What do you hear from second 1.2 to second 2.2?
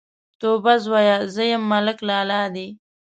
زه يم، ملک